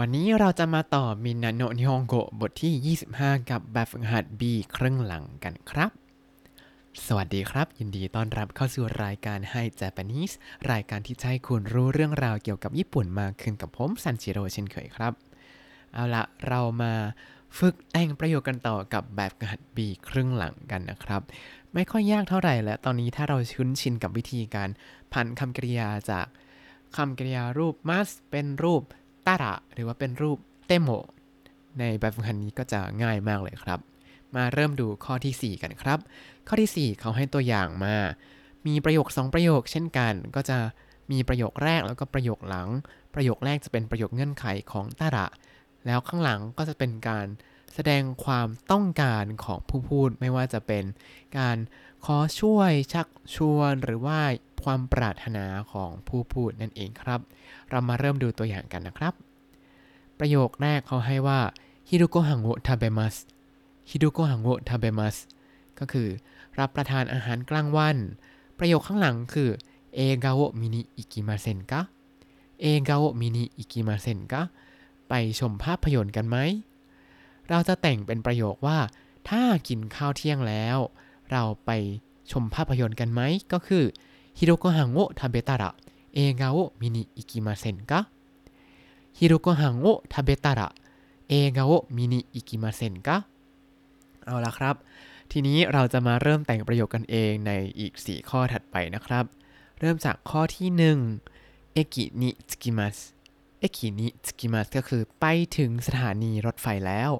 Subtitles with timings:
[0.00, 4.42] วันนี้เราจะมาต่อมินาโนนิฮงโกบทที่ 25 กับแบบฝึกหัด B
[4.76, 5.90] ครึ่งหลังกันครับ
[7.06, 10.34] สวัสดีครับ ยินดีต้อนรับเข้าสู่รายการให้ Japanese
[10.72, 15.12] รายการที่จะให้คุณรู้เรื่องราวเกี่ยวกับญี่ปุ่นมากขึ้นกับผมซันจิโร่เช่นเคยครับ
[15.92, 16.92] เอาละเรามา
[17.58, 19.78] ฝึกแต่งประโยคกันต่อกับแบบฝึกหัด B
[20.08, 21.22] ครึ่งหลังกันนะครับ
[21.74, 24.68] ไม่ค่อยยากเท่าไหร่และตอนนี้ถ้าเราคุ้นชินกับวิธีการ
[25.12, 26.26] พันคำกริยาจาก
[26.96, 28.84] คำกริยารูป must เป็นรูป
[29.26, 30.88] ตาระหรือว่าเป็นรูปเตโม
[31.78, 33.80] ในแบบฝึกหัดนี้ก็จะง่ายมากเลยครับ
[34.34, 35.98] มาเริ่มดูข้อที่ 4 กันครับ
[36.48, 37.96] ข้อที่ 4 เขาให้ตัวอย่างมา
[38.66, 40.58] มีประโยค 2 ประโยค เช่นกัน ก็จะ
[41.12, 42.68] มีประโยคแรกแล้วก็ประโยคหลัง
[43.14, 45.26] ประโยคแรกจะเป็นประโยคเงื่อนไขของตาระ
[45.86, 47.26] แล้วข้างหลังก็จะเป็นการ
[47.74, 50.84] แสดงความต้องการของผู้พูดไม่ว่าจะเป็น
[51.38, 51.56] การ
[52.04, 54.18] ขอช่วยชักชวนหรือว่า
[54.64, 57.20] ความปรารถนาของผู้พูดนั่นเองครับ
[57.70, 59.14] เรามาเริ่มดูตัวอย่างกันนะครับ
[60.18, 61.40] ประโยคแรกเขาให้ว่า
[61.88, 63.16] 昼ご飯を食べます
[63.90, 65.16] 昼ご飯を食べます
[65.78, 66.08] ก็คือ
[66.58, 67.96] รับประทานอาหารกลางวัน
[68.58, 69.50] ประโยคข้างหลังคือ
[69.94, 74.42] 映画を見に行きませんか 映画を見に行きませんか
[75.08, 76.36] ไปชมภาพยนตร์กันไหม
[77.48, 78.78] เราจะแต่งเป็นประโยคว่า
[79.28, 80.78] ถ้ากินข้าวเที่ยงแล้ว
[81.30, 81.70] เราไป
[82.30, 83.20] ชมภาพยนตร์กันไหม
[83.52, 83.84] ก็คือ
[84.38, 88.00] 昼ご飯を食べたら映画を見に行きませんか
[89.20, 93.16] 昼ご飯を食べたら映画を見に行きませんか
[94.24, 94.76] เอาละครับ
[95.30, 99.24] ทีนี้เราจะมาเริ่มแต่งประโยคกันเองในอีก 4 ข้อถัดไปนะครับ
[99.80, 100.68] เริ่มจากข้อที่
[101.24, 102.96] 1 駅に着きます
[103.60, 107.10] เอกินิสกิมัสก็คือไปถึงสถานีรถไฟแล้ว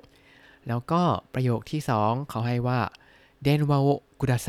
[0.69, 1.03] แล้วก็
[1.35, 2.81] ประโยคที่ 2 เขาให้ว่า
[3.43, 3.89] เดนวาโอ
[4.21, 4.49] กุดาไซ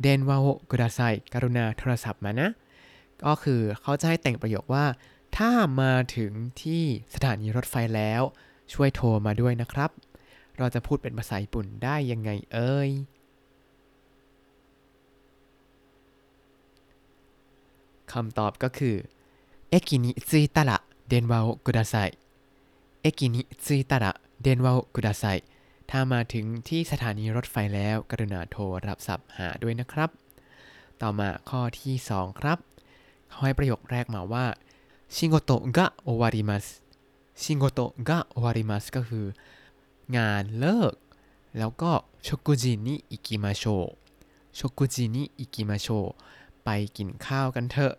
[0.00, 1.00] เดนวาโอกุดาไซ
[1.32, 2.48] กรุณาโทรศัพท์มานะ
[3.24, 4.86] ก็คือเขาจะให้แต่งประโยคว่า
[5.36, 8.22] ถ้ามาถึงที่สถานีรถไฟแล้ว
[8.72, 9.90] ช่วยโทรมาด้วยนะครับ
[10.58, 12.90] เราจะพูดเป็นภาษาญี่ปุ่นได้ยังไงเอ่ย
[18.12, 18.96] คำตอบก็คือ
[19.70, 20.78] เอกินิซุยตาระ
[21.08, 21.94] เดนวาโอกุดาไซ
[23.02, 24.12] เอกินิซุยตาระ
[24.42, 25.24] เดนวาโอกุดาไซ
[25.90, 30.10] ถ้ามาถึงที่สถานีรถไฟแล้วกรุณาโทรรับสับหาด้วยนะครับ
[31.02, 32.58] ต่อมาข้อที่ 2 ครับ
[33.28, 34.44] เขาให้ประโยคแรกมาว่า
[35.16, 36.66] ชิงโกโตะกะโอวาริมัส
[37.42, 39.26] ชิโกโตะกะโอวาริมัสก็คือ
[40.16, 40.94] งานเลิก
[41.58, 41.92] แล้วก็
[42.26, 43.64] ชกุจินิอิกิมาโช
[44.58, 45.88] 食事に行きましょう
[46.64, 47.94] ไปกินข้าวกันเถอะ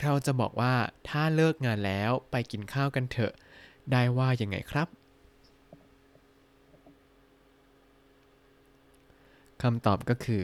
[0.00, 0.74] เราจะบอกว่า
[1.08, 3.32] ถ้าเลิกงานแล้วไปกินข้าวกันเถอะ
[3.90, 4.88] ได้ว่ายังไงครับ
[9.62, 10.42] คำตอบก็คือ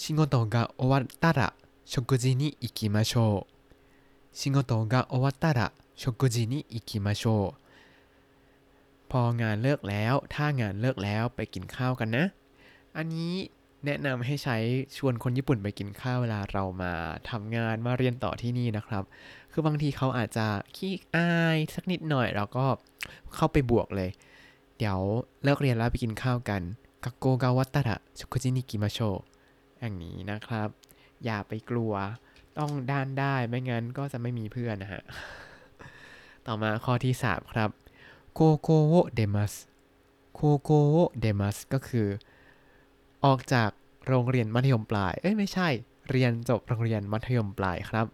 [0.00, 1.48] 仕事が終わったら
[1.92, 3.14] 食事に行きましょう
[4.37, 7.63] 仕事が終わったら食事に行きましょう
[9.11, 12.25] พองานเลิกแล้ว ถ้างานเลิกแล้วไปกินข้าวกันนะ
[12.97, 13.33] อันนี้
[13.85, 14.57] แนะนำให้ใช้
[14.97, 16.93] ชวนคนญี่ปุ่นไปกินข้าวเวลาเรามา
[17.29, 19.03] ทำงานมาเรียนต่อที่นี่นะครับ
[19.51, 22.65] คือบางทีเขาอาจจะขี้อายสักนิดหน่อยเราก็
[23.35, 24.09] เข้าไปบวกเลย
[24.77, 24.99] เดี๋ยว
[25.43, 26.61] เลิกเรียนแล้วไปกินข้าวกัน
[27.03, 28.99] กักโกกาวัตตะระชุกุจินิกิมาโช
[29.79, 30.69] อย่างนี้นะครับ
[31.25, 31.93] อย่าไปกลัว
[32.58, 35.02] ต้องด้านได้ไม่งั้นก็จะไม่มีเพื่อนนะฮะ
[36.46, 37.70] ต่อมาข้อที่ 3 ครับ
[38.34, 39.52] โกโกโอเดมัส
[40.34, 42.08] โกโกโอเดมัสก็คือ
[43.24, 43.70] ออกจาก
[44.06, 45.68] โรงเรียนมัธยมปลาย เอ้ยไม่ใช่
[46.10, 48.06] เรียนจบโรงเรียนมัธยมปลายครับ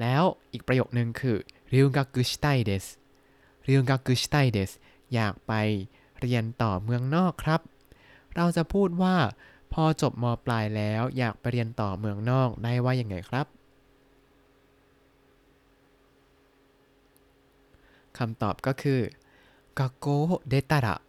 [0.00, 0.22] แล้ว
[0.52, 1.36] อีกประโยคนึงคือ
[1.72, 2.84] ริวกักุชิไตเดส
[3.68, 4.70] ริวกักุชิไตเดส
[5.14, 5.52] อยากไป
[6.20, 7.60] เรียนต่อเมืองนอกครับ
[8.36, 9.16] เราจะพูดว่า
[9.72, 18.99] พอจบมปลายแล้วอยากไปเรียนต่อเมืองนอกได้ว่ายังไงครับำตอบก็คือ
[19.79, 21.01] 学校を出たら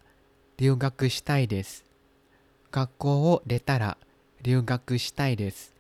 [0.58, 1.84] 留学したいです
[2.70, 3.96] 学校を出たら
[4.42, 5.74] 留学したいです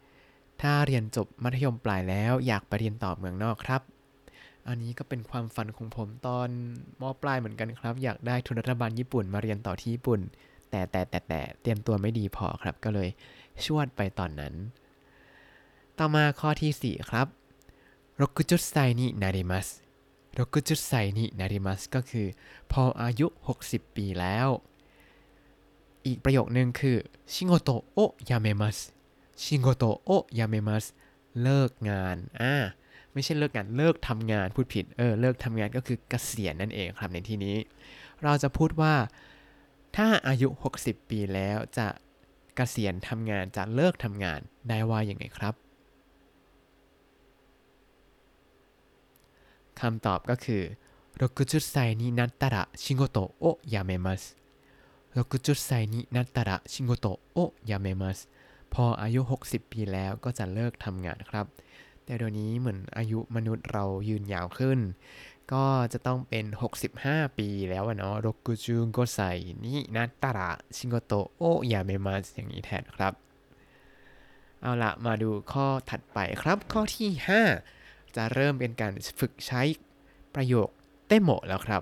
[0.60, 3.82] ถ้าเรียนจบมัธยมปลายแล้วอยากไปเรียนต่อเมืองนอกครับ
[4.68, 6.48] อันนี้ก็เป็นความฝันของผมตอน
[7.00, 10.20] มปลายเหมือนกันครับ อยากได้ทุนรัฐบาลญี่ปุ่นมาเรียนต่อที่ญี่ปุ่น
[10.70, 13.08] แต่แต่แต่แต่เตรียมตัวไม่ดีพอครับ ก็เลย
[13.64, 14.54] ชวดไปตอนนั้น
[15.98, 17.26] ต่อมาข้อที่ 4 ครับ
[18.18, 19.81] 60歳になります60歳になり
[21.65, 22.27] ますก็คือ
[22.71, 23.27] พออายุ
[23.63, 24.47] 60 ปีแล้ว
[26.05, 26.97] อีกประโยคนึงคือ
[27.33, 27.99] ชิโงโตโอ
[28.29, 28.77] ยาเมมัส
[29.43, 30.85] ชิโงโตโอยาเมมัส
[31.41, 32.53] เลิกงานอ่า
[33.13, 37.57] ไม่ใช่เลิกงานเลิกทำงานพูดผิดเออเลิกทำงานก็คือเกษียณนั่นเองครับในที่นี้
[38.23, 38.93] เราจะพูดว่า
[39.95, 40.47] ถ้าอายุ
[40.79, 41.87] 60 ปีแล้วจะ
[42.55, 44.39] เกษียณทำงานจะเลิกทำงาน
[44.69, 45.53] ได้ว่าอย่างไงครับ
[49.82, 50.62] คำตอบก็คือ
[51.20, 54.36] 60歳になったら仕事を辞めます
[55.16, 58.28] 60歳になったら仕事を辞めます
[58.72, 61.46] พออายุ 60 ปีแล้วก็จะเลิกทำงานครับ
[62.04, 64.78] แต่เดี๋ยวนี้เหมือนอายุมนุษย์เรายืนยาวขึ้น
[65.52, 66.44] ก็จะต้องเป็น
[66.92, 69.18] 65 ปีแล้วอะเนาะ65歳
[69.64, 69.66] に
[69.96, 70.40] なったら
[70.76, 71.12] 仕事
[71.42, 73.12] を辞めますอย่างนี้แทนครับ
[74.60, 77.81] เอาละมาดูข้อถัดไปครับ ข้อที่ 5
[78.15, 79.61] จะเริ่มเป็นการฝึกใช้
[80.35, 80.69] ประโยค
[81.07, 81.81] เต้โมแล้วครับ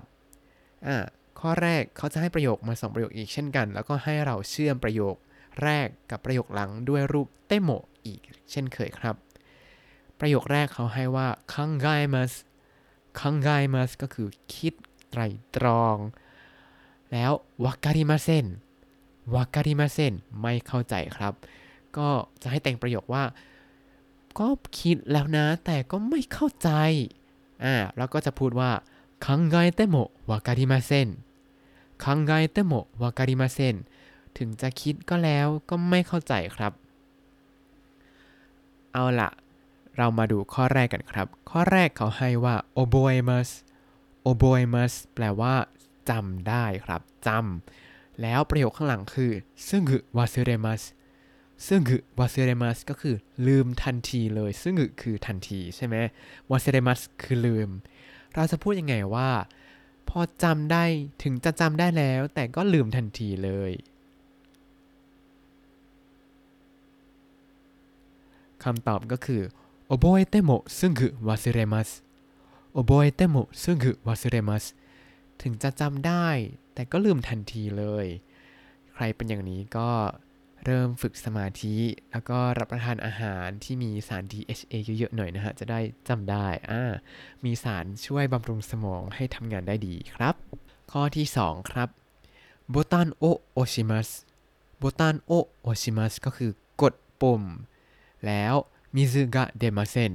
[0.87, 0.97] อ่า
[1.39, 5.15] ข้อแรกเขาจะให้ประโยคมาสองประโยคอีกเช่นกัน แล้วก็ให้เราเชื่อมประโยค
[5.63, 7.69] แรกกับประโยคหลังด้วยรูปเต้โม
[8.05, 9.15] อีกเช่นเคยครับ
[10.19, 12.33] ประโยคแรกเขาให้ว่าคังไกมัส
[13.19, 14.73] คังไกมัสก็คือคิด
[15.09, 15.21] ไตร
[15.55, 15.97] ตรอง
[17.11, 17.31] แล้ว
[17.63, 18.45] วาการิมาเซน
[19.35, 21.33] วาการิมาเซนไม่เข้าใจครับ
[21.97, 22.09] ก็
[22.41, 23.23] จะให้แต่งประโยคว่า
[24.39, 24.47] ก็
[24.79, 26.69] คิดแล้วนะ แต่ก็ไม่เข้าใจ
[27.63, 28.71] อ่าแล้วก็จะพูดว่า
[29.25, 29.95] คังไกเตโม
[30.29, 31.07] วาการิมาเซน
[32.03, 33.75] คังไกเตโมวาการิมาเซน
[34.37, 36.71] ถึงจะคิดก็แล้วก็ไม่เข้าใจครับ
[38.93, 39.29] เอาละ
[39.97, 43.49] เรามาดูข้อแรกกันครับ ข้อแรกเขาให้ว่า oboemas
[44.29, 45.53] oboemas แปลว่า
[46.09, 49.31] จำได้ครับจำแล้วประโยคข้างหลังคือ
[49.69, 50.81] ซึ่งคือวาซเรมัส
[51.67, 53.15] ซึ่งคือวาเซเรมัสก็คือ
[53.47, 55.95] ลืมทันทีเลย ซึ่งคือทันทีใช่ไหม
[56.51, 57.69] วาเซเรมัสคือลืม
[58.33, 59.29] เราจะพูดยังไงว่า
[60.09, 60.83] พอจำได้
[61.23, 63.71] ถึงจะจำได้แล้ว แต่ก็ลืมทันทีเลย
[68.63, 69.41] คำตอบก็คือ
[69.87, 71.89] โอโบเอเตโมซึ่งคือวาเซเรมัส
[72.73, 74.63] โอโบเอเตโมซึ่งคือวาเซเรมัส
[75.41, 76.27] ถึงจะจำได้
[76.73, 78.05] แต่ก็ลืมทันทีเลย
[78.93, 79.89] ใครเป็นอย่างนี้ก็
[80.65, 81.75] เริ่มฝึกสมาธิ
[82.11, 86.83] แล้วก็รับประทานอาหารที่มีสาร DHA เยอะๆหน่อยนะฮะ จะได้จำได้อ่า
[87.45, 90.35] มีสารช่วยบำรุงสมองให้ทำงานได้ดีครับ
[90.91, 91.89] ข้อที่ 2 ครับ
[92.73, 93.23] บตันโอ
[93.53, 94.09] โอชิมัส
[94.81, 95.31] ボタンを押
[95.61, 97.43] します ก็คือกดปุ่ม
[98.25, 98.53] แล้ว
[98.95, 100.13] 水が出ません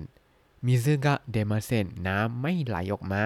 [0.66, 3.24] 水が出ません น้ำไม่ไหลออกมา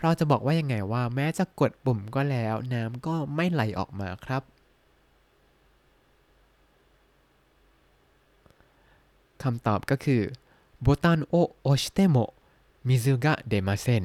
[0.00, 4.42] เราจะบอกว่ายังไงว่าแม้จะกดปุ่มก็แล้ว น้ำก็ไม่ไหลออกมาครับ
[9.42, 10.22] คำตอบก็คือ
[10.82, 14.04] ボタンを押しても水が出ません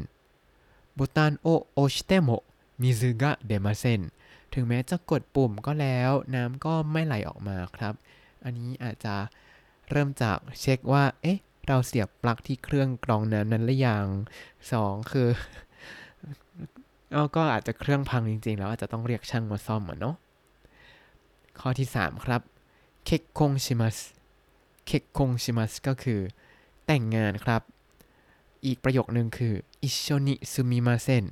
[0.94, 2.30] ボタンをโอชเตโม
[2.82, 4.02] มิซึกะเดมาเซน
[4.54, 7.94] ถึงแม้จะกดปุ่มก็แล้วน้ำก็ไม่ไหลออกมาครับ
[8.44, 9.16] อันนี้อาจจะ
[9.90, 14.06] เริ่มจากเช็คว่า เอ๊ะ เราเสียบปลั๊กที่เครื่องกรองน้ำนั้นหรือยัง
[14.72, 15.30] สองคือ
[17.12, 20.16] เอาก็อาจจะเครื่องพังจริงๆ แล้วอาจจะต้องเรียกช่างมาซ่อมอะเนาะ
[21.60, 22.42] ข้อที่ 3 ครับ
[23.06, 23.98] เคคงชิมัส
[24.86, 26.20] เคกคงชิมัสก็คือ
[26.86, 27.62] แต่งงานครับ
[28.66, 29.54] อีกประโยคนึงคือ
[29.84, 31.26] อิชโชนิซุมิมาเซน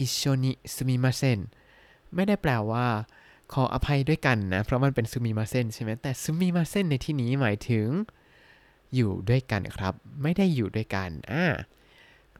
[0.00, 1.38] อิชโชนิซุมิมาเซน
[2.14, 2.86] ไม่ได้แปลว่า
[3.52, 7.88] ขออภัยด้วยกันนะ เพราะมันเป็นซูมิมาเซนใช่ไหมแต่ซูมิมาเซนในที่นี้หมายถึง
[8.94, 11.44] อยู่ด้วยกันครับ ไม่ได้อยู่ด้วยกันอ่า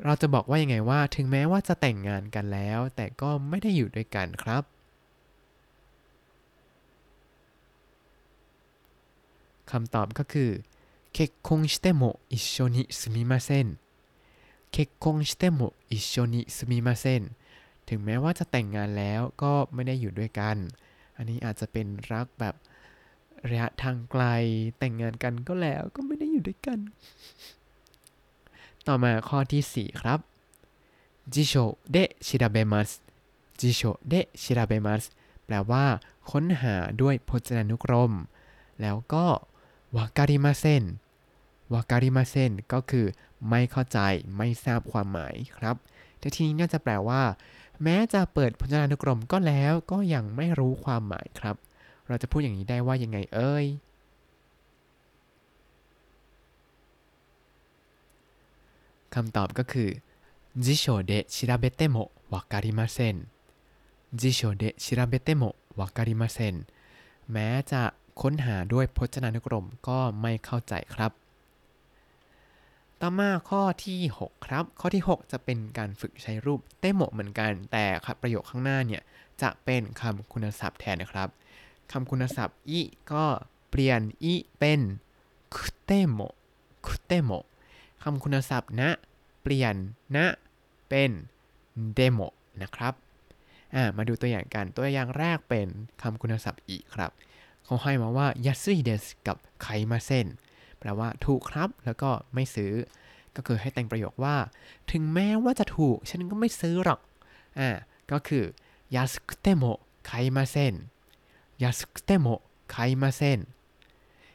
[0.05, 4.62] เราจะบอกว่ายังไงว่า ถึงแม้ว่าจะแต่งงานกันแล้ว แต่ก็ไม่ได้อยู่ด้วยกันครับ
[9.70, 10.50] คำตอบก็คือ
[11.12, 12.02] 結婚しても
[12.32, 13.69] 一緒に住みません
[14.73, 17.23] 結婚しても一緒に住みません
[17.88, 20.56] ถึงแม้ว่าจะแต่งงานแล้วก็ไม่ได้อยู่ด้วยกัน
[21.16, 22.54] อันนี้อาจจะเป็นรักแบบ
[23.49, 24.25] ระยะทางไกล
[24.78, 26.78] แต่งงานกันก็แล้วก็ไม่ได้อยู่ด้วยกัน
[28.87, 30.18] ต่อมาข้อที่ 4 ครับ
[31.33, 31.54] 辞書
[31.92, 32.90] で調べます
[33.61, 35.04] 辞書で調べます
[35.44, 35.85] แปลว่า
[36.30, 38.12] ค้นหาด้วยพจนานุกรม
[38.80, 39.26] แล้วก็
[39.96, 40.84] วาการิมาเซน
[41.74, 43.05] วาการิมาเซนก็คือ
[43.50, 44.00] ไม่เข้าใจ
[44.38, 45.75] ไม่ทราบความหมายครับ
[46.20, 47.24] แต่ทีนี้น่าจะแปลว่า
[47.84, 51.55] แม้จะเปิดพจนานุกรมก็แล้วก็ยังไม่รู้ความหมายครับ
[52.08, 53.65] เราจะพูดอย่างนี้ได้ว่ายังไงเอ่ย
[59.15, 59.89] คำตอบก็คือ
[60.63, 63.15] 辞書で調べてもわかりません
[64.13, 66.65] 辞書で調べてもわかりません
[67.31, 71.12] แม้จะ ค้นหาด้วยพจนานุกรมก็ไม่เข้าใจครับ
[73.00, 77.85] ต่อมาข้อที่ 6 ครับ ข้อที่ 6 จะเป็นการฝึกใช้รูปเต้โมเหมือนกัน แต่
[78.20, 79.02] ประโยคข้างหน้าเนี่ย
[79.42, 81.28] จะเป็นคำคุณศัพท์แทนนะครับ
[81.92, 82.80] คำคุณศัพท์อี
[83.12, 83.25] ก็
[83.70, 84.80] เปลี่ยนอีเป็น
[85.54, 86.18] คุเตโม
[86.87, 87.30] くても
[88.02, 88.90] คำคุณศัพท์ な
[89.42, 89.75] เปลี่ยน
[90.16, 90.26] な
[90.88, 91.11] เป็น
[91.95, 92.21] でも
[92.62, 92.94] นะครับ
[93.96, 95.68] มาดูตัวอย่างกัน ตัวอย่างแรกเป็น
[96.02, 97.11] คำคุณศัพท์ い ครับ
[97.66, 100.26] เขาให้มาว่า安いです กับ 買いません
[100.78, 102.73] แปลว่าถูกครับแล้วก็ไม่ซื้อ
[103.37, 104.37] ก็คือให้แต่งประโยคว่า
[104.92, 107.00] ถึงแม้ว่าจะถูก ฉันก็ไม่ซื้อหรอก
[107.58, 107.70] อ่า
[108.11, 108.44] ก็คือ
[108.95, 109.64] 安くても買
[110.06, 110.75] いません
[111.62, 112.26] 安くても
[112.71, 113.40] 買いません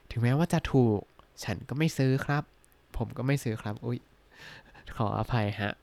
[0.10, 1.00] ถึงแม้ว่าจะถูก
[1.44, 2.44] ฉันก็ไม่ซื้อครับ
[2.98, 4.00] ผมก็ไม่ซื้อครับ อุ้ย
[4.96, 5.74] ขออภัยฮะ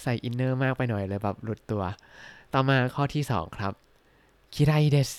[0.00, 1.84] ใส่ inner มากไปหน่อยเลยแบบหลุดตัว
[2.52, 3.72] ต่อมาข้อที่ 2 ครับ
[4.54, 5.10] คิไรเดส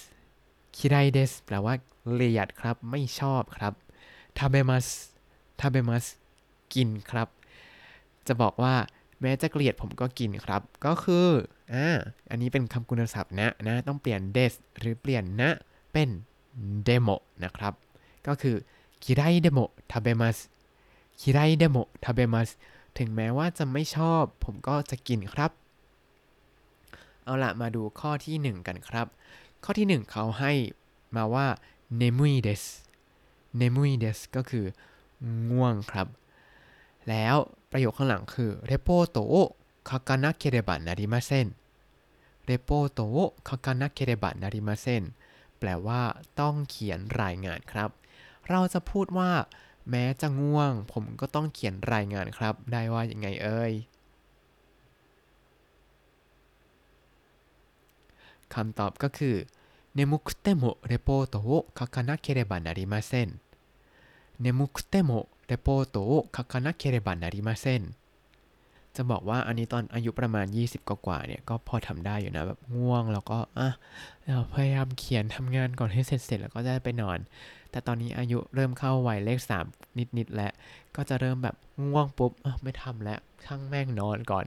[0.77, 1.73] คิไรเดสแปลว่า
[2.13, 3.73] เลียดครับ ไม่ชอบครับ
[4.37, 4.87] 食べます
[5.59, 6.05] 食べます
[6.73, 7.27] กินครับ
[8.27, 8.75] จะบอกว่า
[9.21, 11.27] แม้จะเกลียดผมก็กินครับ ก็คือ
[11.73, 11.87] อ่า
[12.29, 15.49] อันนี้เป็นคำคุณศัพท์ な นะ ต้องเปลี่ยน です หรือเปลี่ยน な
[15.93, 16.09] เป็น
[16.83, 17.09] でも
[17.43, 17.73] นะครับ
[18.27, 18.55] ก็คือ
[19.03, 19.59] 嫌いでも
[19.91, 20.37] 食べます
[21.21, 22.49] 嫌いでも食べます
[22.97, 25.51] ถึงแม้ว่าจะไม่ชอบ ผมก็จะกินครับ
[27.23, 29.07] เอาละมาดูข้อที่ 1 กันครับ
[29.63, 30.53] ข้อที่ 1 เขาให้
[31.15, 31.47] มาว่า
[32.01, 32.63] 眠いです
[33.59, 34.65] 眠いです ก็คือ
[35.51, 36.07] ง่วงครับ
[37.09, 37.35] แล้ว
[37.71, 39.35] ประโยคข้างหลังคือ reporto o
[39.89, 41.47] kakanakereba narimasen
[42.49, 45.03] reporto o kakanakereba narimasen
[45.59, 46.01] แปลว่า
[46.39, 47.89] ต้องเขียนรายงานครับ
[48.49, 49.31] เราจะพูดว่า
[49.89, 53.73] แม้จะง่วง ผมก็ต้องเขียนรายงานครับ ได้ว่าอย่างไงเอ่ย
[58.55, 59.35] คำตอบก็คือ
[59.93, 63.29] เนมุคุเตโมเรโปโตโอคาคานะเคเรบานาริมาเซน
[64.41, 65.11] เนมุคุเตโม
[65.47, 67.83] เรโปโตโอคาคานะเคเรบานาริมาเซน
[68.95, 73.69] จะบอกว่าอันนี้ตอนอายุประมาณ 20 กว่าเนี่ยก็พอทำได้อยู่นะแบบง่วงแล้วก็อะ
[74.25, 77.19] เราพยายามเขียนทำงานก่อนให้เสร็จเสร็จแล้วก็จะไปนอน
[77.71, 79.39] แต่ตอนนี้อายุเริ่มเข้าวัยเลข
[79.69, 80.51] 3 นิดๆแล้ว
[80.95, 81.55] ก็จะเริ่มแบบ
[81.85, 82.31] ง่วงปุ๊บ
[82.63, 84.45] ไม่ทำแล้วช่างแม่งนอนก่อน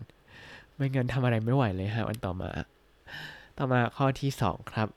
[0.74, 2.50] ไม่งั้นทำอะไรไม่ไหวเลยฮะวันต่อมา
[3.58, 4.88] ต่อมาข้อที่ 2 ครับ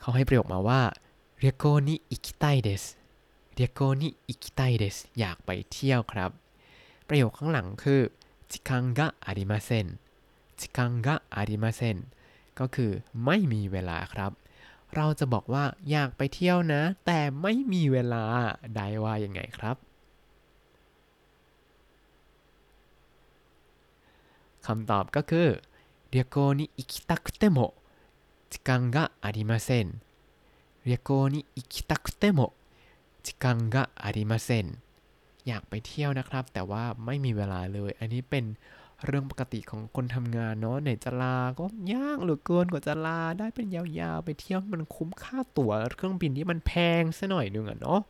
[0.00, 0.82] เขาให้ประโยคมาว่า
[1.40, 2.84] เรียโกนิอิคิไตเดส
[3.54, 6.30] เรียโกนิอิคิไตเดสอยากไปเที่ยวครับ
[7.08, 8.00] ประโยคข้างหลังคือ
[8.50, 9.86] จิคังกะอาริมาเซน
[10.60, 11.98] จิคังกะอาริมาเซน
[12.58, 12.92] ก็คือ
[13.24, 14.32] ไม่มีเวลาครับ
[14.94, 18.24] เราจะบอกว่าอยากไปเที่ยวนะ แต่ไม่มีเวลา
[18.74, 19.76] ได้ว่ายังไงครับ
[24.66, 25.48] คำตอบก็คือ
[26.13, 27.73] 旅行に行きたくても
[28.49, 30.01] 時間がありません
[30.85, 32.53] 旅行に行きたくても
[33.23, 34.79] 時間がありません
[35.47, 38.45] อยากไปเที่ยวนะครับ แต่ว่าไม่มีเวลาเลย อันนี้เป็น
[39.05, 48.01] เรื่องปกติของคนทำงานเนาะไหนจะลาก็ยากเหลือเกินกว่าจะลาได้เป็นยาวๆ ไปเที่ยวมันคุ้มค่าตั๋วเครื่องบินที่มันแพงซะหน่อยนึงอะเนาะ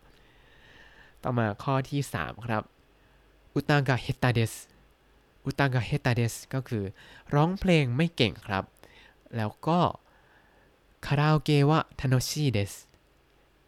[1.24, 2.64] ต่อมาข้อที่ 3 ครับ
[3.54, 4.54] อุตากะเฮตาเดส
[5.45, 6.85] อุตากะเฮตาเดสก็คือ
[7.35, 8.65] ร้องเพลงไม่เก่งครับ
[9.37, 9.81] แล้วก็
[11.07, 12.73] คาราโอเกะวะทาโนชิเดส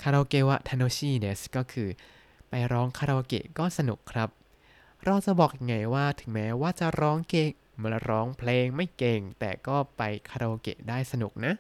[0.03, 1.89] คาราโอเกะวะทาโนชิเดสก็คือ
[2.49, 4.29] ไปร้องคาราโอเกะก็สนุกครับ
[5.05, 7.51] เราจะบอกยังไงว่าถึงแม้ว่าจะร้องเก่ง
[7.83, 11.55] มาร้องเพลงไม่เก่ง แต่ก็ไปคาราโอเกะได้สนุกนะ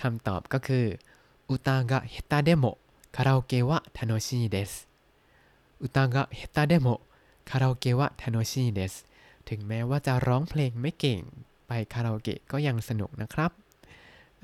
[0.00, 0.86] คำตอบก็คือ
[1.48, 4.72] 歌が下手でもカラオケは楽しいです
[5.82, 8.94] 歌が下手でもカラオケは楽しいです
[9.48, 11.20] ถึงแม้ว่าจะร้องเพลงไม่เก่ง
[11.66, 13.50] ไปคาราโอเกะก็ยังสนุกนะครับ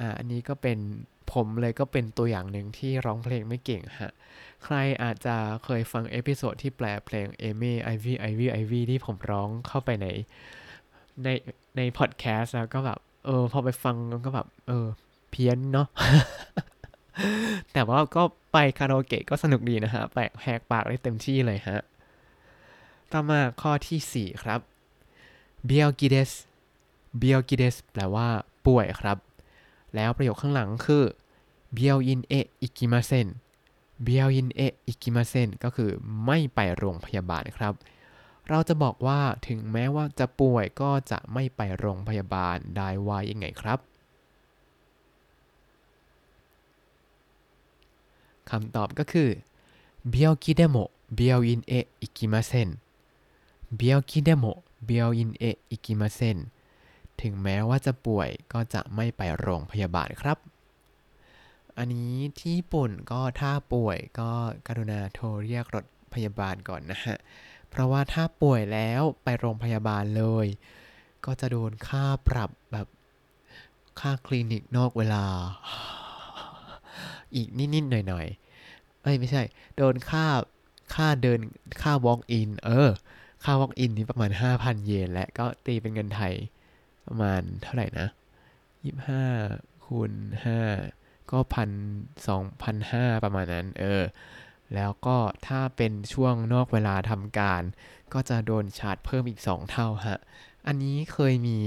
[0.00, 0.78] อ่า อันนี้ก็เป็น
[1.32, 4.12] ผมเลยก็เป็นตัวอย่างหนึ่งที่ร้องเพลงไม่เก่งฮะ
[4.64, 10.06] ใครอาจจะเคยฟัง episode ที่แปลเพลงเอเม่ไอวี่ไอวี่ไอวี่ที่ผมร้องเข้าไปใน
[11.24, 11.28] ใน
[11.76, 14.86] ในพอดแคสต์แล้วก็แบบ เออ พอไปฟังก็แบบ เออ
[15.30, 15.88] เพี้ยนเนาะ
[17.72, 18.22] แต่ว่าก็
[18.52, 21.80] ไปคาราโอเกะก็สนุกดีนะฮะ ไปแหกปากได้เต็มที่เลยฮะ
[23.12, 24.60] ต่อมาข้อที่ 4 ครับ
[25.66, 26.30] 病気です
[27.18, 28.28] 病気です แปลว่า
[28.66, 29.18] ป่วยครับ
[29.94, 31.04] แล้วประโยคข้างหลังคือ
[31.74, 33.28] 病院へ行きません
[34.02, 35.90] 病院へ行きません ก็คือ
[36.26, 37.74] ไม่ไปโรงพยาบาลครับ
[38.48, 43.78] เราจะบอกว่าถึงแม้ว่าจะป่วยก็จะไม่ไปโรงพยาบาลได้ว่ายังไงครับ
[48.50, 49.28] คำตอบก็คือ
[50.10, 50.76] 病気でも
[51.14, 52.68] 病院へ行きません
[53.76, 54.44] 病気でも
[54.84, 56.38] 病院へ行きません
[57.20, 60.38] ถึงแม้ว่าจะป่วยก็จะไม่ไปโรงพยาบาลครับ
[61.76, 64.30] อันนี้ที่ญี่ปุ่นก็ถ้าป่วยก็
[64.66, 67.16] กรุณาโทรเรียกรถพยาบาลก่อนนะฮะ
[67.70, 70.46] เพราะว่าถ้าป่วยแล้วไปโรงพยาบาลเลย
[71.24, 72.86] ก็จะโดนค่าปรับแบบ
[74.00, 75.24] ค่าคลินิกนอกเวลา
[77.34, 79.42] อีกนิดๆหน่อยๆเอ้ยไม่ใช่
[79.76, 80.26] โดนค่า
[80.94, 81.40] ค่าเดิน
[81.82, 82.90] ค่า walk in เออ
[83.44, 86.34] ค่า walk in นี่ประมาณ 5,000 เยน และก็ตีเป็นเงินไทย
[87.06, 88.08] ประมาณเท่าไหร่นะ
[89.34, 90.12] 25คูณ
[90.74, 91.70] 5ก็พัน
[92.26, 94.02] สองพันห้าประมาณนั้น เออ
[94.74, 95.16] แล้วก็
[95.46, 97.62] ถ้าเป็นช่วงนอกเวลาทำการ
[98.12, 100.20] ก็จะโดนชาร์จเพิ่มอีก 2 เท่าฮะ
[100.66, 101.58] อันนี้เคยมี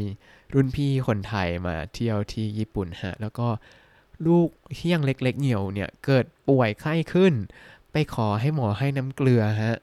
[0.53, 3.48] รุ่นพี่คนไทยมาเที่ยวที่ญี่ปุ่นฮะ แล้วก็
[4.28, 7.34] ลูกที่ยังเล็ก ๆ เหี่ยวเนี่ยเกิดป่วยไข้ขึ้น
[7.92, 9.78] ไปขอให้หมอให้น้ำเกลือฮะ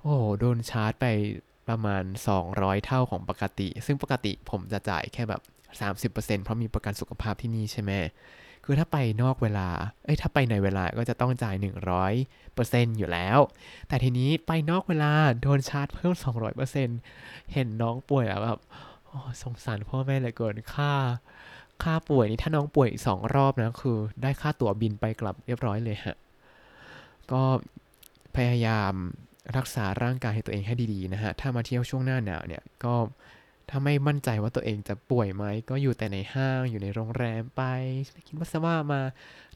[0.00, 1.06] โอ้โห โดนชาร์จไป
[1.68, 2.02] ประมาณ
[2.44, 5.42] 200 เท่าของปกติ ซึ่งปกติผมจะจ่ายแค่แบบ
[6.12, 7.92] 30%เพราะมีประกันสุขภาพที่นี่ใช่ไหม
[8.64, 9.68] คือถ้าไปนอกเวลา
[10.04, 11.54] เอ้ย ถ้าไปในเวลาก็จะต้องจ่าย
[12.26, 13.38] 100%อยู่แล้ว
[13.88, 16.12] แต่ทีนี้ไปนอกเวลาโดนชาร์จเพิ่ม
[16.84, 18.60] 200%เห็นน้องป่วยแล้วแบบ
[19.42, 20.92] สงสารพ่อแม่เหลือเกินค่า
[21.82, 26.16] ค่าป่วยนี่ถ้าน้องป่วยอีกสองรอบนะคือ ได้ค่าตั๋วบินไปกลับเรียบร้อยเลยฮะ
[27.32, 27.42] ก็
[28.36, 28.92] พยายาม
[29.56, 32.94] รักษาร่างกายให้ตัวเองให้ดีๆนะฮะ ถ้ามาเที่ยวช่วงหน้าหนาวเนี่ย ก็
[33.70, 37.62] ถ้าไม่มั่นใจว่าตัวเองจะป่วยไหม ก็อยู่แต่ในห้าง อยู่ในโรงแรมไป
[38.26, 39.00] คิดว่าซะว่ามา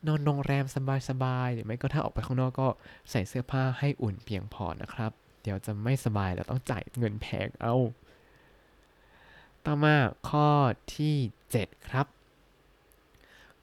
[0.07, 0.65] นอนโรงแรม
[1.09, 2.69] สบายๆ หรือไม่ก็ถ้าออกไปข้างนอกก็
[3.11, 5.13] ใส่เสื้อผ้าให้อุ่นเพียงพอนะครับ
[5.43, 7.75] เดี๋ยวจะไม่สบายแล้วต้องจ่ายเงินแพงเอา
[9.67, 9.97] ต่อมา
[10.29, 10.49] ข้อ
[10.97, 11.17] ที่
[11.53, 12.07] 7 ครับ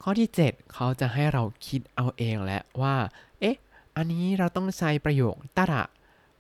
[0.02, 2.96] ข้อที่ 7 เขาจะให้เราคิดเอาเองแหละว่า
[3.40, 3.58] เอ๊ะ
[3.96, 5.84] อันนี้เราต้องใช้ประโยคตระ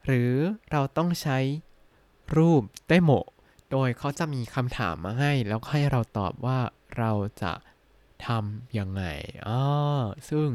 [0.05, 0.31] หรือ
[0.71, 1.37] เราต้องใช้
[2.37, 3.11] รูปเตโม
[3.71, 6.59] โดยเขาจะมีคำถามมาให้ แล้วให้เราตอบว่า
[6.97, 7.11] เรา
[7.41, 7.53] จะ
[8.25, 9.03] ทำยังไง
[9.47, 9.61] อ๋อ
[10.29, 10.47] ซึ่ง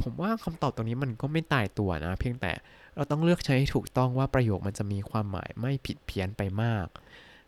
[0.00, 2.52] ผมว่าคำตอบตรงนี้มันก็ไม่ตายตัวนะ เพียงแต่
[2.94, 6.86] เราต้องเลือกใช้ถูกต้องว่าประโยคมันจะมีความหมายไม่ผิดเพี้ยนไปมาก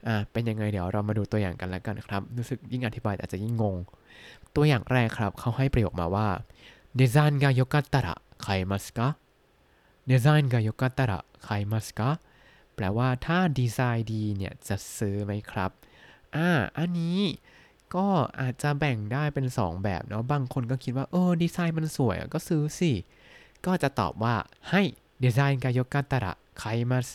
[0.07, 3.75] อ่า เป็นยังไงเดี๋ยวเรามาดูตัวอย่างกันแล้วกันครับ รู้สึกยิ่งอธิบายอาจจะยิ่งงง
[4.55, 6.29] ตัวอย่างแรกครับ เขาให้ประโยคมาว่า
[6.99, 8.99] デザインが良かったら買いますか
[10.09, 12.19] デザインが良かったら買いますか
[12.75, 15.71] แปลว่าถ้าดีไซน์ดีเนี่ยจะซื้อไหมครับ
[16.35, 17.19] อ่า อันนี้
[17.95, 18.07] ก็
[18.39, 22.91] อาจจะแบ่งได้เป็น 2 แบบเนาะ บางคนก็คิดว่าเออดีไซน์มันสวยก็ซื้อสิ
[23.65, 24.35] ก็จะตอบว่า
[24.69, 24.81] ให้
[25.23, 26.25] デザインが良かったら
[26.61, 27.07] 買います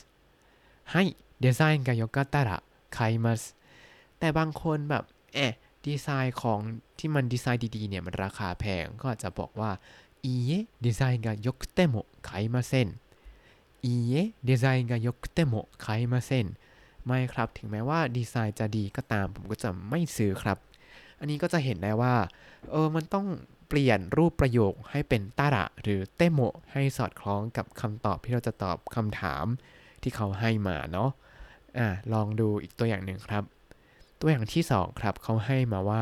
[0.92, 2.62] ให้デザインが良かったら
[2.96, 3.40] 買います
[4.18, 5.52] แต่บางคนแบบเอ๊ะ
[5.86, 6.60] ดีไซน์ของ
[6.98, 9.70] ที่มันดีไซน์ดีๆเนี่ยมันราคาแพง ก็อาจจะบอกว่า
[10.22, 12.98] ยいえデザインが良くても買いません
[13.82, 16.56] いいえデザインが良くても買いません
[17.06, 20.58] ไม่ครับ ถึงแม้ว่าดีไซน์จะดีก็ตาม ผมก็จะไม่ซื้อครับ
[21.18, 22.14] อันนี้ก็จะเห็นได้ว่า
[22.70, 23.26] เออ มันต้อง
[23.68, 26.40] เปลี่ยนรูปประโยคให้เป็นตาระ หรือเตโม
[26.72, 29.44] ให้สอดคล้องกับคำตอบที่เราจะตอบคำถาม
[30.02, 31.10] ที่เขาให้มาเนาะ
[31.77, 33.43] อ่าลองดูอีกตัวอย่างหนึ่งครับ
[34.19, 36.01] ตัวอย่างที่สองครับเขาให้มาว่า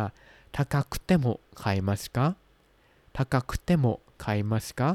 [0.55, 1.25] ทากาคุเตโม
[1.59, 2.27] ไคมัสกะ
[3.15, 3.85] ทากาคุเตโม
[4.19, 4.89] ไคมัสกะ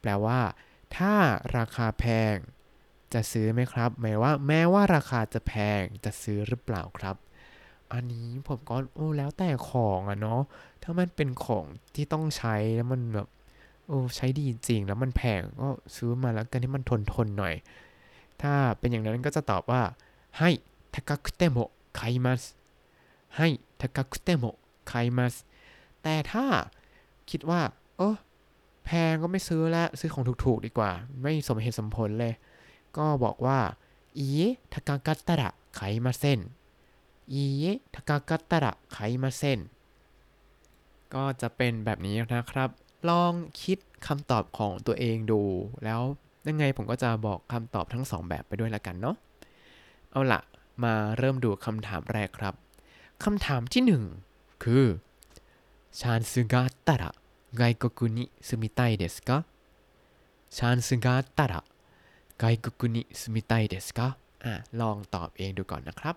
[0.00, 0.40] แปลว่า
[0.96, 1.14] ถ้า
[1.56, 2.36] ราคาแพง
[3.12, 7.16] จะซื้อไหมครับ หมายว่า แม้ว่าราคาจะแพงจะซื้อหรือเปล่าครับ
[7.92, 10.40] อันนี้ผมก็โอ้แล้วแต่ของอะเนาะ
[10.82, 13.28] ถ้ามันเป็นของที่ต้องใช้แล้วมันแบบ
[13.86, 17.54] โอ้ใช้ดีจริงแล้วมันแพงก็ซื้อมาแล้วกันที่มันทนทนหน่อย
[18.42, 19.82] ถ้าเป็นอย่างนั้นก็จะตอบว่า
[20.39, 20.49] ให้
[20.91, 22.55] 高くても買います
[23.37, 25.45] ให้高くても買います
[26.03, 26.45] แต่ถ้า
[27.29, 27.61] คิดว่า
[27.97, 28.15] เออ
[28.85, 32.33] แพงก็ไม่ซื้อแล้วซื้อของถูกๆดีกว่า ไม่สมเหตุสมผลเลย
[32.97, 33.59] ก็บอกว่า
[34.19, 36.39] いいえ高かったら買いません
[37.27, 39.69] いいえ高かったら買いません
[41.13, 42.69] ก็จะเป็นแบบนี้นะครับ
[43.09, 45.41] ลองคิดคำตอบของตัวเองดู
[45.83, 46.01] แล้ว
[46.47, 49.15] ยังไงผมก็จะบอกคำตอบทั้งสองแบบไปด้วยละกันเนาะ
[50.16, 50.42] เอาละ
[50.84, 52.54] มาเริ่มดูคำถามแรกครับ
[53.24, 54.02] คำถามที่หนึ่ง
[54.64, 54.84] คือ
[56.00, 57.10] ชานซึกาตระ
[57.56, 59.38] ไกโกกุนิสมิไตเดสกะ
[60.56, 61.60] ชานซึกาตระ
[62.38, 64.08] ไกโกกุนิสมิไตเดสกะ
[64.44, 66.16] อะลองตอบเองดูก่อนนะครับ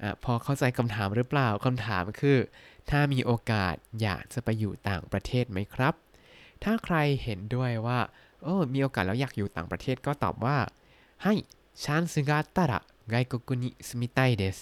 [0.00, 2.38] อพอเข้าใจคำถามหรือเปล่าคำถามคือ
[2.90, 5.94] ถ้ามีโอกาสอยากจะไปอยู่ต่างประเทศไหมครับ
[6.64, 8.00] ถ้าใครเห็นด้วยว่า
[8.42, 10.58] โอ้มีโอกาสแล้วอยากอยู่ต่างประเทศก็ตอบว่า
[11.24, 11.34] ให้
[11.84, 14.58] ชานซึกาตระไกโกกุนิสมิไตเดส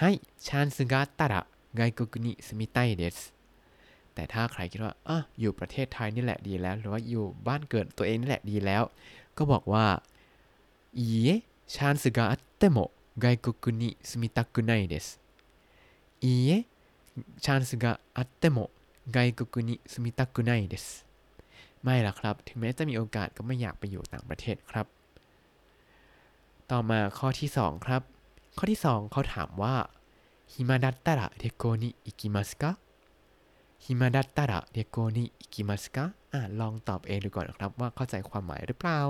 [0.00, 0.10] ให้
[0.46, 1.40] ชานซึกาตระ
[1.76, 3.18] 外国に住みたいです
[4.14, 8.82] แต่ถ้าใครคิดว่าอะอยู่ประเทศไทยนี่แหละดีแล้ว หรือว่าอยู่บ้านเกิดตัวเองนี่แหละดีแล้ว
[9.36, 9.86] ก็บอกว่า
[10.98, 15.06] いいえ、チャンスがあっても外国に住みたくないです
[16.24, 20.86] いいえ、チャンスがあっても外国に住みたくないです
[21.84, 24.86] ไม่ล่ะครับ ถึงแม้จะมีโอกาสก็ไม่อยากไปอยู่ต่างประเทศครับ
[26.70, 28.02] ต่อมาข้อที่ 2 ครับ
[28.58, 29.74] ข้อที่ 2 เขาถามว่า
[30.52, 39.00] 暇だったら旅行に行きますか 暇だったら旅行に行きますか อะลองตอบเองดูก่อนนะครับว่าเข้าใจความหมายหรือเปล่า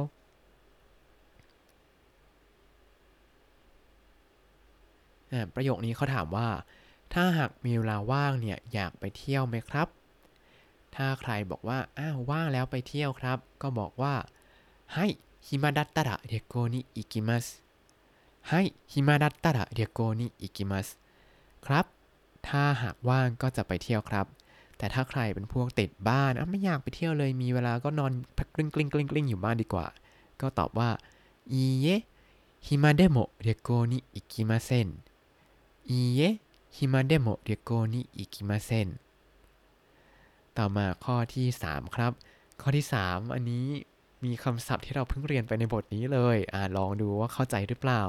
[5.54, 6.48] ประโยคนี้เขาถามว่า
[7.12, 9.88] ถ้าหากมีเวลาว่างเนี่ยอยากไปเที่ยวไหมครับ
[10.96, 14.14] ถ้าใครบอกว่า อ้าวว่างแล้วไปเที่ยวครับ ก็บอกว่า
[14.94, 17.46] はい、暇だったら旅行に行きます
[18.50, 20.88] はい、暇だったら旅行に行きます
[21.66, 21.86] ครับ
[22.48, 24.26] ถ้าหากว่างก็จะไปเที่ยวครับ
[24.78, 29.86] แต่ถ้าใครเป็นพวกติดบ้านอะไม่อยากไปเที่ยวเลยมีเวลาก็นอนพักกลิ้งกลิ้งกลิ้งกลิ้งอยู่บ้านดีกว่า
[30.40, 30.90] ก็ตอบว่า
[31.52, 34.88] いいえ、暇でも旅行に行きません
[35.90, 38.88] いいえ、暇でも旅行に行きません
[40.58, 42.12] ต่อมาข้อที่ 3 ครับ
[42.60, 43.66] ข้อที่ 3 อันนี้
[44.24, 48.02] มีคำศัพท์ที่เราเพิ่งเรียนไปในบทนี้เลย อ่าลองดูว่าเข้าใจหรือเปล่า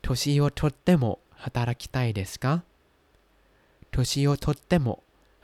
[0.00, 1.04] 年を取っても
[1.42, 2.54] 働きたいですか 年
[3.90, 4.88] を取っても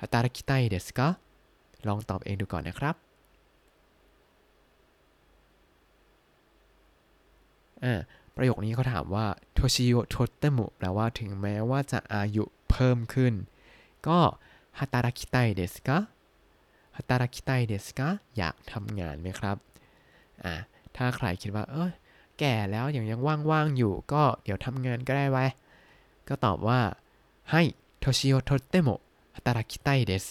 [0.00, 1.08] 働きたいですか
[1.86, 2.94] ลองตอบเองดูก่อนนะครับ
[7.84, 8.00] อ่า
[8.36, 13.34] ประโยคนี้เขาถามว่า 年を取っても แปลว่าถึงแม้ว่าจะอายุเพิ่มขึ้น
[14.08, 14.18] ก็
[14.78, 19.56] 働きたいですか 働きたいですか อยากทำงานไหมครับ
[20.44, 20.54] อ่า
[20.96, 21.90] ถ้าใครคิดว่า เออ
[22.38, 25.44] แก่แล้วอย่างยังว่างๆอยู่ ก็เดี๋ยวทำงานก็ได้ไว้
[26.28, 26.80] ก็ตอบว่า
[27.52, 30.24] はい、年を取っても働きたいです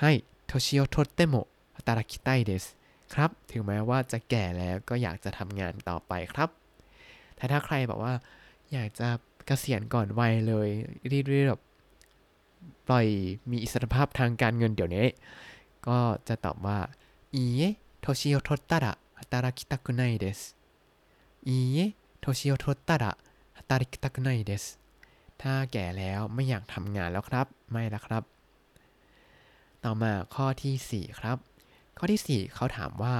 [0.00, 2.64] はい、年を取っても働きたいです
[3.14, 6.48] ครับ ถึงแม้ว่าจะแก่แล้วก็อยากจะทำงานต่อไปครับ
[7.36, 8.14] แต่ถ้าใครบอกว่า
[8.72, 9.08] อยากจะ
[9.46, 10.68] เกษียณก่อนวัยเลย
[11.12, 11.60] รีบๆแบบ
[12.86, 13.06] ปล่อย
[13.50, 15.06] มีอิสรภาพทางการเงินเดี๋ยวนี้
[15.86, 15.98] ก็
[16.28, 16.78] จะตอบว่า
[17.34, 20.40] いいえ、年を取ったら働きたくないです
[21.48, 24.64] いいえ、年を取ったら働きたくないです
[25.40, 28.22] ถ้าแก่แล้วไม่อยากทำงานแล้วครับ ไม่ละครับ
[29.84, 31.36] ต่อมาข้อที่ 4 ครับ
[31.98, 33.16] ข้อที่ 4 เขาถามว่า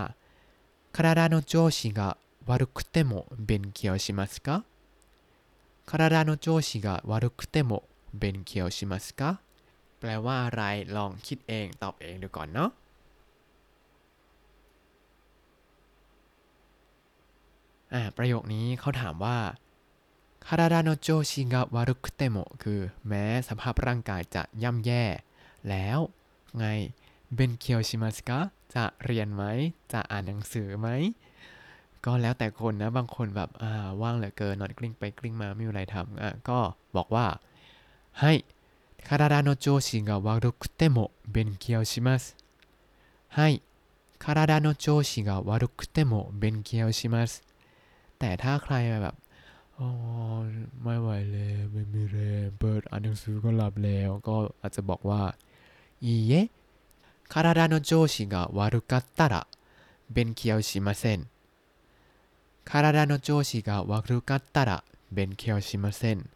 [0.97, 9.31] 体の調子が悪くても勉強しますか 体の調子が悪くても 勉強しますか
[9.99, 10.63] แปลว่าอะไร
[10.97, 12.71] ลองคิดเองตอบเองดูก่อนเนาะ
[17.93, 19.39] อ่าประโยคนี้เขาถามว่า
[20.47, 25.05] 体の調子が悪くても คือแม้สภาพร่างกายจะย่ำแย่
[25.69, 25.99] แล้ว
[26.59, 26.67] ไง
[27.35, 28.39] เบนเคียวชิมัสกะ
[28.75, 29.45] จะเรียนไหม
[29.93, 30.89] จะอ่านหนังสือไหม
[32.05, 33.73] ก็แล้วแต่คนนะ บางคนแบบอ่า
[34.03, 36.59] ว่างเหลือเกินนอนกลิ้งไปกลิ้งมาไม่มีอะไรทำอะก็
[36.97, 37.27] บอกว่า
[38.22, 38.46] ให้
[39.04, 42.36] 体の調子が悪くても勉強します
[43.30, 43.62] はい
[44.20, 47.44] 体の調子が悪くても勉強します
[48.20, 49.16] แต่ถ้าใครแบบ
[49.80, 49.90] อ๋อ
[50.84, 55.22] ไม่ไหวแล้วไม่มีแรงเปิดอ่านหนังสือก็หลับแล้ว ก็อาจจะบอกว่า
[56.02, 56.50] いいえ
[57.30, 59.48] 体の調子が悪かったら
[60.12, 61.28] 勉強しません
[62.64, 64.84] 体の調子が悪かったら
[65.14, 66.30] 勉強しません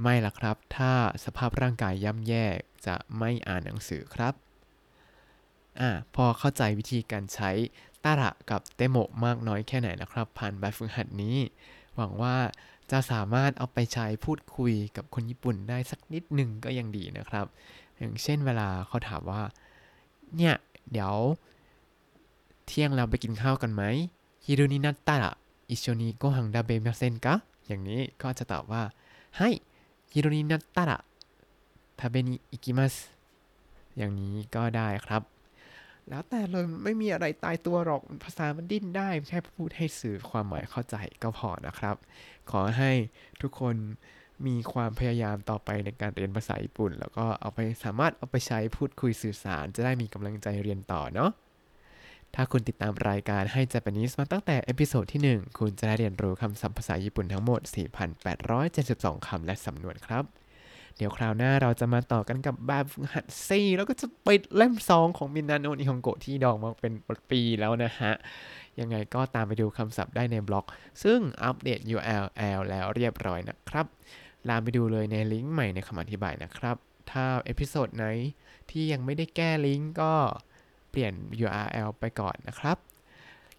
[0.00, 0.92] ไม่ละครับ ถ้า
[1.24, 2.46] สภาพร่างกายย่ำแย่
[2.86, 4.34] จะไม่อ่านหนังสือครับ
[5.80, 7.50] อ่าพอเข้าใจวิธีการใช้
[8.04, 11.36] ตาระกับเตโมมากน้อยแค่ไหนนะครับ ผ่านแบบฝึกหัดนี้
[11.96, 12.36] หวังว่า
[12.90, 17.46] จะสามารถเอาไปใช้พูดคุยกับคนญี่ปุ่นได้สักนิดหนึ่งก็ยังดีนะครับ
[17.98, 19.42] อย่างเช่นเวลาเขาถามว่า
[20.36, 20.54] เนี่ย
[20.92, 21.14] เดี๋ยว
[22.66, 23.82] เที่ยงเราไปกินข้าวกันไหม
[24.44, 25.32] ฮิรุนินัตตาระ
[25.70, 27.34] อิโชนิโกฮังดาเบมาเซนกะ
[27.66, 28.82] อย่างนี้ก็จะตอบว่า
[29.38, 29.50] ให้
[30.12, 30.98] ฮิรุนินัตตระ
[32.00, 32.94] ทาเบนิอิกิมัส
[33.96, 35.22] อย่างนี้ก็ได้ครับ
[36.08, 41.96] แล้วแต่เลยไม่มีอะไรตายตัวหรอกภาษามันดิ้นได้ แค่พูดให้สื่อความหมายเข้าใจก็พอนะครับ
[42.50, 42.92] ขอให้
[43.42, 43.74] ทุกคน
[44.46, 51.30] มีความพยายามต่อไปในการเรียนภาษาญี่ปุ่น แล้วก็เอาไปสามารถเอาไปใช้พูดคุยสื่อสารจะได้มีกำลังใจเรียนต่อเนาะ
[52.34, 57.60] ถ้าคุณติดตามรายการให้ Japanese มาตั้งแต่ episode ที่ 1 คุณจะได้เรียนรู้คำศัพท์ภาษาญี่ปุ่นทั้งหมด
[58.44, 60.24] 4,872 คำและสำนวนครับ
[60.96, 66.92] เดี๋ยวคราวหน้าเราจะมาต่อกันกับแบบฝึกหัด C แล้วก็จะปิดเล่มซองของมินาโนนิฮงโกที่ดองมาเป็น
[67.30, 68.12] ปีแล้วนะฮะ
[68.80, 70.66] ยังไงก็ตามไปดูคำศัพท์ได้ในบล็อก
[71.02, 73.86] ซึ่งอัปเดต URL แล้วเรียบร้อยนะครับ
[74.48, 76.76] ตามไปดูเลยในลิงก์ใหม่ในคำอธิบายนะครับ
[77.10, 78.04] ถ้า episode ไหน
[78.70, 80.12] ที่ยังไม่ได้แก้ลิงก์ก็
[80.92, 81.12] เปลี่ยน
[81.44, 82.78] URL ไปก่อนนะครับ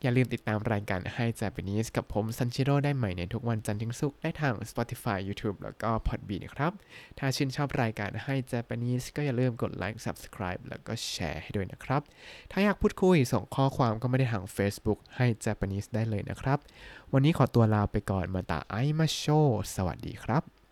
[0.04, 6.72] อย่าลืมติดตามรายการให้ Japanese กับผมซันชิโร่ได้ใหม่ในทุกวันจันทร์ถึงศุกร์ได้ทาง Spotify YouTube แล้วก็ Podbean นะครับ
[7.19, 12.02] ถ้าชื่นชอบรายการให้ Japanese ก็อย่าลืมกดไลค์ Subscribe แล้วก็แชร์ให้ด้วยนะครับ
[12.52, 16.60] ถ้าอยากพูดคุยส่งข้อความก็ไม่ได้ทาง Facebook ให้ Japanese ได้เลยนะครับ
[17.13, 19.26] วันนี้ขอตัวลาไปก่อนมาตาไอมาโช
[19.76, 20.62] สวัสดีครับ